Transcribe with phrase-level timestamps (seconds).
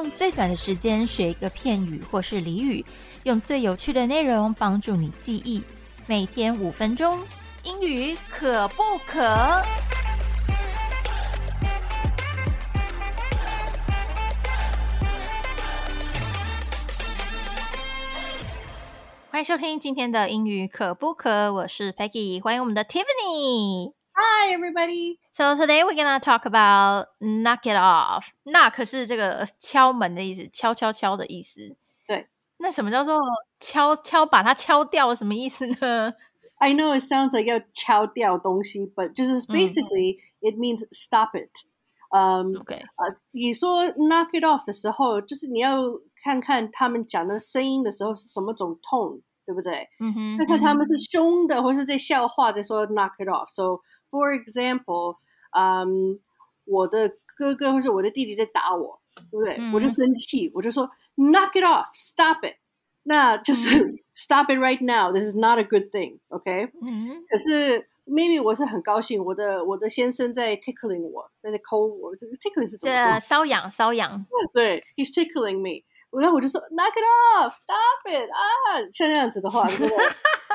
[0.00, 2.82] 用最短的时间学一个片语或是俚语，
[3.24, 5.62] 用最有趣的内容帮助你记忆。
[6.06, 7.18] 每天五分钟，
[7.64, 9.20] 英语可不可？
[19.30, 21.52] 欢迎收听今天的英语可不可？
[21.52, 23.99] 我是 Peggy，欢迎我们的 Tiffany。
[24.13, 25.19] Hi, everybody.
[25.33, 28.27] So today we're gonna talk about knock it off.
[28.45, 31.75] Knock 是这个敲门的意思，敲敲敲的意思。
[32.07, 32.27] 对，
[32.57, 33.19] 那什么叫做
[33.59, 35.13] 敲敲把它敲掉？
[35.13, 36.13] 什么意思呢？
[36.57, 41.51] I know it sounds like 要敲掉东西，but 就是 basically it means stop it.
[42.11, 45.83] Um, OK，呃，你说 knock it off 的时候，就是你要
[46.23, 49.89] 看看他们讲的声音的时候是什么种 tone，对不对？
[49.99, 53.47] 嗯哼，看看他们是凶的，或是在笑话，在说 knock it off.
[53.49, 55.17] So for example,
[55.53, 56.17] um,
[56.65, 58.99] 我的哥哥或是我的弟弟在打我，
[59.31, 59.55] 对不对？
[59.59, 62.55] 嗯我就生气，我就说 knock it off, stop it.
[63.07, 65.11] 那就是、stop it right now.
[65.11, 66.19] This is not a good thing.
[66.29, 66.71] OK？
[66.81, 72.15] 嗯哼，可是 maybe 我是很高兴，我的我的先生在 tickling 我，在在抠我。
[72.15, 73.19] 这个 tickling 是怎么对，说？
[73.19, 74.25] 瘙痒瘙痒。
[74.53, 75.83] 对，he's tickling me。
[76.19, 77.05] 然后我就说 knock it
[77.37, 79.97] off, stop it 啊，像那样子的话，对不对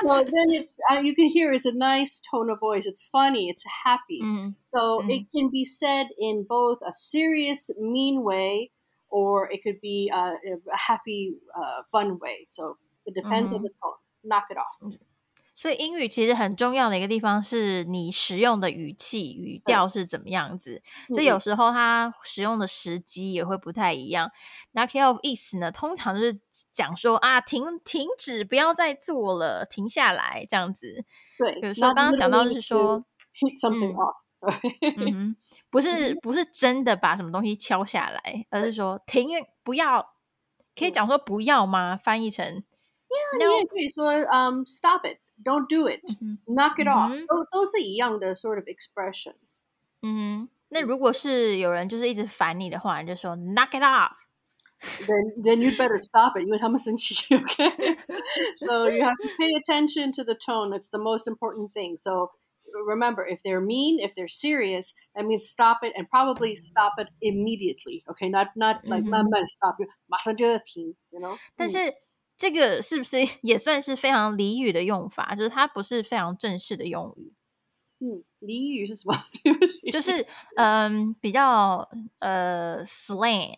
[0.02, 2.86] ？So then it's uh, you can hear it's a nice tone of voice.
[2.86, 3.48] It's funny.
[3.48, 4.20] It's happy.
[4.20, 5.08] 嗯 So Mm.
[5.08, 8.72] it can be said in both a serious, mean way,
[9.08, 10.32] or it could be uh,
[10.72, 12.46] a happy, uh, fun way.
[12.48, 13.62] So it depends on Mhm.
[13.62, 13.98] the tone.
[14.24, 14.76] Knock it off.
[15.56, 20.82] 所以英语其实很重要的一个地方是你使用的语气、语调是怎么样子。
[21.08, 24.30] 所以有时候它使用的时机也会不太一样。
[24.74, 26.40] knock off 意思呢，通常就是
[26.70, 31.04] 讲说啊，停停止，不要再做了，停下来这样子。
[31.38, 33.04] 对，比如说刚刚讲到是说
[33.34, 34.14] ，hit something 嗯 off.
[34.98, 35.36] 嗯哼，
[35.70, 39.30] 不是不是真的把什么东西敲下来，而是说停，
[39.64, 40.12] 不要。
[40.78, 41.96] 可以讲说不要吗？
[41.96, 42.62] 翻译成
[43.38, 49.33] 那你也可以说 um stop it, don't do it, 嗯 knock it off，、嗯都都是一样的 sort of expression。
[50.01, 50.49] 嗯哼。
[50.73, 54.13] 那如果是有人就是一直烦你的话，你就说 knock it off。
[55.05, 56.43] Then then you'd better stop it.
[56.43, 57.97] 因为他们生气, okay?
[58.55, 60.71] so you have to pay attention to the tone.
[60.71, 61.97] That's the most important thing.
[61.97, 62.31] So
[62.87, 67.09] remember, if they're mean, if they're serious, that means stop it and probably stop it
[67.21, 68.03] immediately.
[68.09, 69.09] Okay, not not like 嗯哼。
[69.11, 69.75] 慢慢 stop，
[70.07, 71.37] 马上就要停，you know？
[71.55, 71.77] 但是
[72.37, 75.35] 这个是不是也算是非常俚语的用法？
[75.35, 77.33] 就是它不是非常正式的用语，
[77.99, 79.15] 嗯，俚语是什么？
[79.43, 79.91] 对不起。
[79.91, 80.25] 就是
[80.55, 81.87] 嗯比较
[82.19, 83.57] 呃 slang。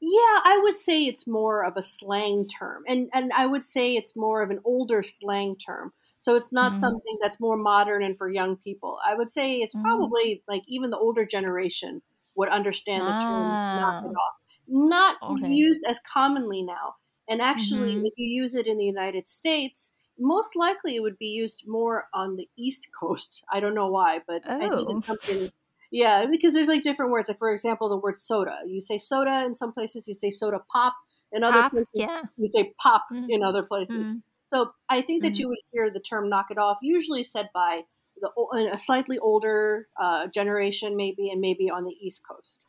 [0.00, 3.94] Yeah, I would say it's more of a slang term, and and I would say
[3.94, 5.92] it's more of an older slang term.
[6.18, 6.78] So it's not Mhm.
[6.78, 8.98] something that's more modern and for young people.
[9.04, 9.80] I would say it's Mhm.
[9.80, 12.02] probably like even the older generation
[12.34, 14.12] would understand the term knock it Ah.
[14.16, 14.34] off.
[14.66, 15.48] Not Okay.
[15.54, 16.96] used as commonly now.
[17.29, 18.05] And actually, Mhm.
[18.05, 22.07] if you use it in the United States, most likely it would be used more
[22.13, 23.43] on the East Coast.
[23.51, 25.05] I don't know why, but I think it's Oh.
[25.05, 25.49] something.
[25.91, 27.29] Yeah, because there's like different words.
[27.29, 28.61] Like for example, the word soda.
[28.65, 30.07] You say soda in some places.
[30.07, 30.95] You say soda pop.
[31.33, 32.23] In other Pop, places, yeah.
[32.37, 33.29] you say pop Mhm.
[33.29, 34.13] in other places.
[34.13, 34.21] Mm.
[34.45, 35.39] So I think that Mhm.
[35.39, 37.85] you would hear the term "knock it off" usually said by
[38.21, 38.31] the
[38.73, 42.65] a slightly older uh, generation, maybe, and maybe on the East Coast.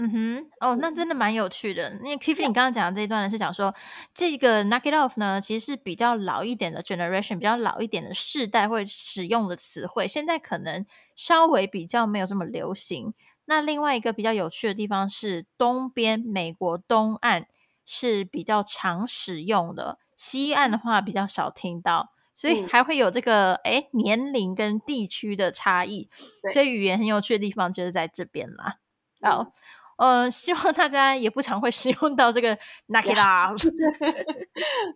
[0.00, 1.92] 嗯哼，哦，那真的蛮有趣的。
[2.04, 3.74] 因为 Tiffany 你刚刚讲的这一段呢，是讲说
[4.14, 13.12] 这个 knock it off 呢，其实是比较老一点的 generation，比较老一点的世代会使用的词汇，现在可能稍微比较没有这么流行。
[13.46, 17.48] 那另外一个比较有趣的地方是，东边美国东岸
[17.84, 22.12] 是比较常使用的，西岸的话比较少听到。
[22.36, 26.08] 所以嗯还会有这个诶年龄跟地区的差异，
[26.52, 28.78] 所以语言很有趣的地方就是在这边啦。
[29.20, 29.52] 嗯好，
[29.98, 32.56] 呃，希望大家也不常会使用到这个
[32.88, 33.58] knock it off。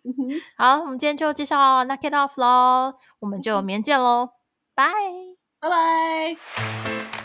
[0.03, 0.41] Mhm.
[0.57, 4.31] 好，我们今天就介绍 knock it off 喽，我们就明天见喽，
[4.75, 4.93] 拜。
[5.61, 7.22] Bye bye.